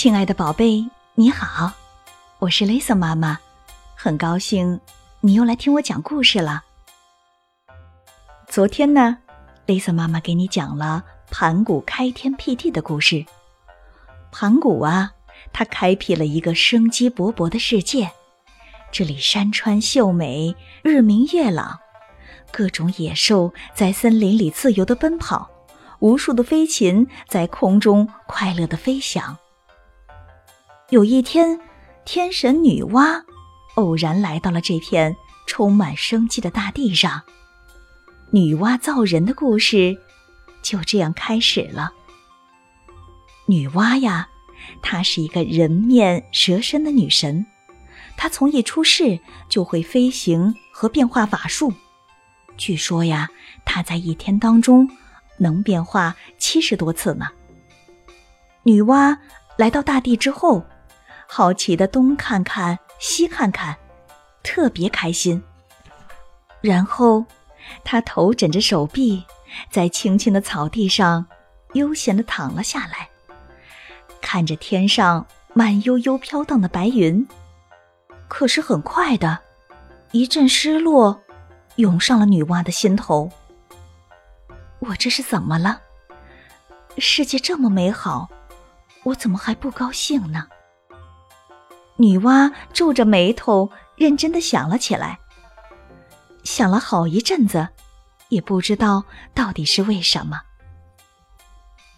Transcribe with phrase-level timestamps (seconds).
[0.00, 1.72] 亲爱的宝贝，你好，
[2.38, 3.36] 我是 Lisa 妈妈，
[3.96, 4.80] 很高兴
[5.20, 6.62] 你又来听我讲故事了。
[8.46, 9.18] 昨天呢
[9.66, 13.26] ，Lisa 妈妈给你讲了盘古开天辟地的故事。
[14.30, 15.10] 盘古啊，
[15.52, 18.12] 他开辟了一个生机勃勃的世界，
[18.92, 20.54] 这里山川秀美，
[20.84, 21.80] 日明月朗，
[22.52, 25.50] 各种野兽在森林里自由的奔跑，
[25.98, 29.36] 无数的飞禽在空中快乐的飞翔。
[30.90, 31.60] 有一天，
[32.06, 33.22] 天神女娲
[33.74, 35.14] 偶然来到了这片
[35.46, 37.22] 充满生机的大地上。
[38.30, 39.94] 女娲造人的故事
[40.62, 41.92] 就这样开始了。
[43.44, 44.30] 女娲呀，
[44.80, 47.44] 她是一个人面蛇身的女神，
[48.16, 51.70] 她从一出世就会飞行和变化法术。
[52.56, 53.28] 据说呀，
[53.66, 54.88] 她在一天当中
[55.36, 57.26] 能变化七十多次呢。
[58.62, 59.18] 女娲
[59.58, 60.64] 来到大地之后。
[61.30, 63.76] 好奇的东看看西看看，
[64.42, 65.40] 特别开心。
[66.62, 67.24] 然后，
[67.84, 69.22] 他头枕着手臂，
[69.70, 71.24] 在青青的草地上
[71.74, 73.08] 悠闲地躺了下来，
[74.22, 77.24] 看着天上慢悠悠飘荡的白云。
[78.26, 79.38] 可是很快的，
[80.12, 81.20] 一阵失落
[81.76, 83.30] 涌上了女娲的心头。
[84.80, 85.82] 我这是怎么了？
[86.96, 88.28] 世界这么美好，
[89.04, 90.48] 我怎么还不高兴呢？
[92.00, 95.18] 女娲皱着眉头，认真的想了起来。
[96.44, 97.68] 想了好一阵子，
[98.28, 100.40] 也不知道到底是为什么。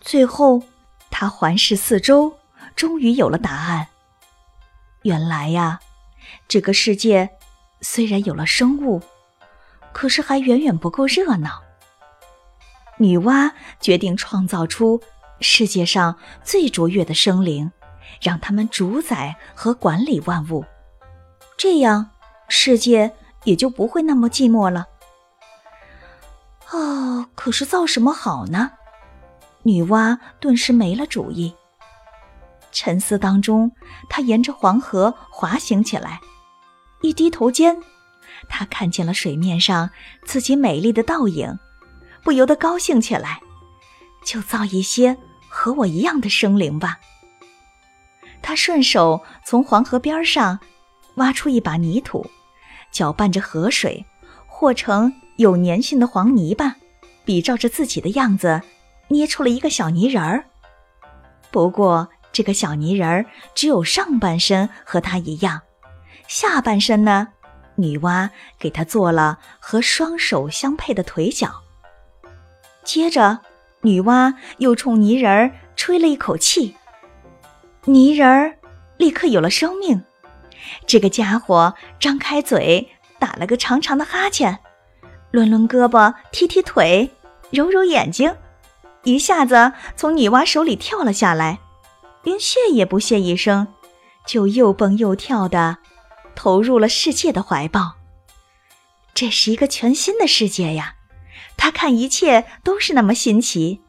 [0.00, 0.62] 最后，
[1.10, 2.34] 她环视四周，
[2.74, 3.88] 终于有了答案。
[5.02, 5.80] 原来呀，
[6.48, 7.30] 这个世界
[7.82, 9.02] 虽然有了生物，
[9.92, 11.62] 可是还远远不够热闹。
[12.96, 15.00] 女娲决定创造出
[15.40, 17.70] 世界上最卓越的生灵。
[18.20, 20.64] 让他们主宰和管理万物，
[21.56, 22.10] 这样
[22.48, 23.14] 世界
[23.44, 24.86] 也就不会那么寂寞了。
[26.70, 28.72] 哦，可是造什么好呢？
[29.62, 31.54] 女娲顿时没了主意。
[32.72, 33.72] 沉思当中，
[34.08, 36.20] 她沿着黄河滑行起来。
[37.02, 37.76] 一低头间，
[38.48, 39.90] 她看见了水面上
[40.24, 41.58] 自己美丽的倒影，
[42.22, 43.40] 不由得高兴起来。
[44.24, 45.16] 就造一些
[45.48, 47.00] 和我一样的生灵吧。
[48.42, 50.58] 他顺手从黄河边上
[51.16, 52.28] 挖出一把泥土，
[52.90, 54.04] 搅拌着河水，
[54.46, 56.76] 和成有粘性的黄泥巴，
[57.24, 58.62] 比照着自己的样子，
[59.08, 60.44] 捏出了一个小泥人儿。
[61.50, 65.62] 不过，这个小泥人儿只有上半身和他一样，
[66.28, 67.28] 下半身呢，
[67.74, 71.62] 女娲给他做了和双手相配的腿脚。
[72.84, 73.40] 接着，
[73.82, 76.76] 女娲又冲泥人儿吹了一口气。
[77.86, 78.58] 泥人儿
[78.98, 80.02] 立刻有了生命，
[80.86, 84.58] 这个家伙张开嘴，打了个长长的哈欠，
[85.30, 87.10] 抡抡胳膊，踢踢腿，
[87.50, 88.36] 揉揉眼睛，
[89.04, 91.58] 一下子从女娲手里跳了下来，
[92.22, 93.66] 连谢也不谢一声，
[94.26, 95.78] 就又蹦又跳的
[96.34, 97.92] 投入了世界的怀抱。
[99.14, 100.96] 这是一个全新的世界呀！
[101.56, 103.80] 他看一切都是那么新奇。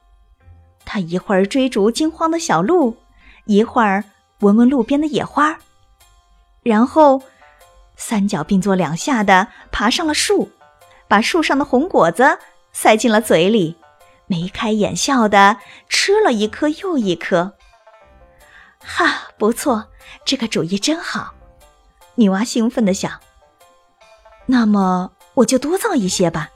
[0.85, 2.97] 他一会儿追逐惊慌的小鹿。
[3.45, 4.03] 一会儿
[4.39, 5.57] 闻闻路边的野花，
[6.63, 7.21] 然后
[7.95, 10.49] 三脚并作两下的爬上了树，
[11.07, 12.39] 把树上的红果子
[12.71, 13.75] 塞进了嘴里，
[14.27, 15.57] 眉开眼笑的
[15.89, 17.53] 吃了一颗又一颗。
[18.79, 19.87] 哈，不错，
[20.25, 21.33] 这个主意真好！
[22.15, 23.19] 女娲兴奋的想。
[24.47, 26.49] 那么我就多造一些吧。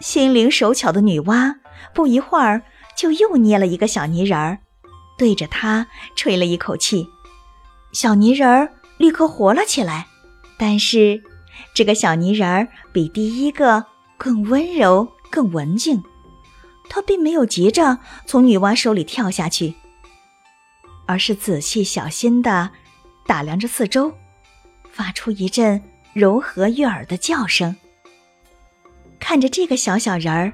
[0.00, 1.54] 心灵手巧的女娲
[1.94, 2.62] 不一会儿
[2.94, 4.58] 就又捏了一个小泥人儿。
[5.16, 5.86] 对着他
[6.16, 7.08] 吹了一口气，
[7.92, 10.06] 小泥人儿立刻活了起来。
[10.56, 11.22] 但是，
[11.74, 13.86] 这个小泥人儿比第一个
[14.16, 16.02] 更温柔、更文静。
[16.88, 19.74] 他并没有急着从女娲手里跳下去，
[21.06, 22.70] 而是仔细小心地
[23.26, 24.12] 打量着四周，
[24.90, 27.74] 发出一阵柔和悦耳的叫声。
[29.18, 30.52] 看着这个小小人儿，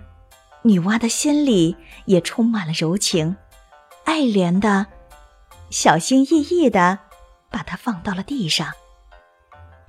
[0.63, 1.77] 女娲的心里
[2.07, 3.37] 也充满了柔情。
[4.05, 4.87] 爱怜的，
[5.71, 6.99] 小心翼翼的
[7.51, 8.73] 把它放到了地上。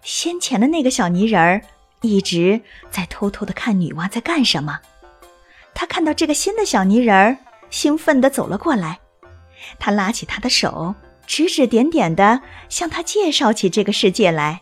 [0.04, 1.62] 先前的那个小泥人儿
[2.02, 4.80] 一直在偷偷的看女娲在干什么。
[5.74, 7.38] 他看到这个新的小泥人儿，
[7.70, 9.00] 兴奋的走了过来。
[9.80, 10.96] 他拉起他的手，
[11.28, 14.62] 指指点点的向他介绍起这个世界来，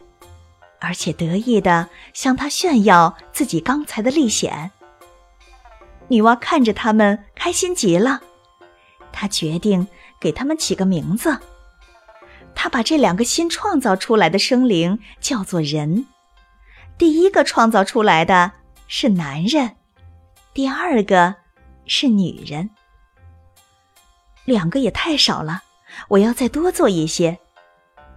[0.80, 4.72] 而且得意的向他炫耀自己刚才的历险。
[6.10, 8.22] 女娲看着他们，开心极了。
[9.20, 9.86] 他决定
[10.18, 11.38] 给他们起个名字。
[12.56, 16.06] 他把这两个新创造出来的生灵叫做人。
[16.98, 18.54] 第一个创造出来的
[18.88, 19.76] 是男人，
[20.54, 21.36] 第二个
[21.86, 22.70] 是女人。
[24.46, 25.64] 两个也太少了，
[26.08, 27.38] 我要再多做一些。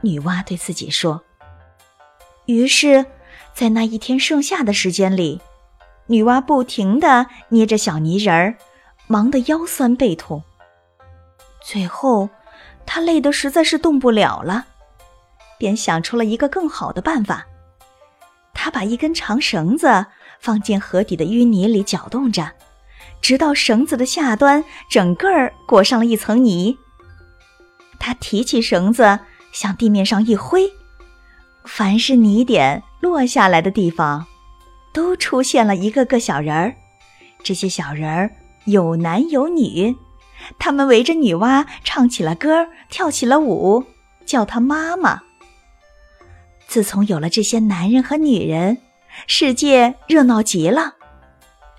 [0.02, 1.24] 女娲对自己说。
[2.46, 3.04] 于是，
[3.52, 5.40] 在那一天剩下的时间里，
[6.06, 8.56] 女娲不停地捏着小泥人儿，
[9.08, 10.44] 忙得腰酸背痛。
[11.64, 12.28] 最后，
[12.84, 14.66] 他累得实在是动不了了，
[15.58, 17.46] 便想出了一个更好的办法。
[18.52, 20.06] 他把一根长绳子
[20.40, 22.52] 放进河底的淤泥里搅动着，
[23.20, 26.76] 直到绳子的下端整个儿裹上了一层泥。
[27.98, 29.20] 他提起绳子
[29.52, 30.70] 向地面上一挥。
[31.64, 34.26] 凡是泥点落下来的地方，
[34.92, 36.74] 都出现了一个个小人儿。
[37.44, 38.30] 这些小人儿
[38.64, 39.96] 有男有女，
[40.58, 43.84] 他们围着女娲唱起了歌，跳起了舞，
[44.24, 45.22] 叫她妈妈。
[46.66, 48.78] 自从有了这些男人和女人，
[49.26, 50.94] 世界热闹极了。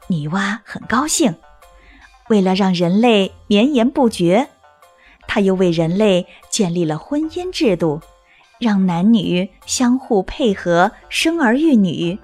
[0.08, 1.36] 女娲很高兴，
[2.30, 4.50] 为了让人类绵延不绝，
[5.28, 8.02] 她又为人类建立了婚姻制度。
[8.60, 12.18] 让男女相互配合，生儿育女，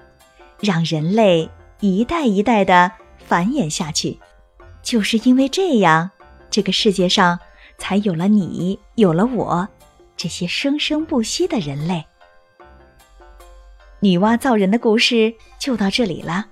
[0.60, 1.50] 让人类
[1.80, 4.18] 一代一代的繁衍下去。
[4.82, 6.10] 就是因为这样，
[6.50, 7.38] 这个世界上
[7.78, 9.68] 才有了你，有了我，
[10.16, 12.04] 这些生生不息的人类。
[14.00, 16.46] 女娲造人的故事就到这里了。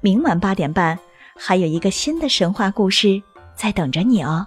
[0.00, 0.98] 明晚八点半，
[1.36, 3.22] 还有一个新的神话故事
[3.54, 4.46] 在等着你哦。